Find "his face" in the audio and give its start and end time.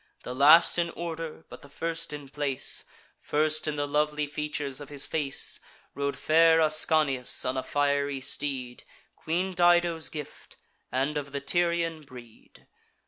4.89-5.59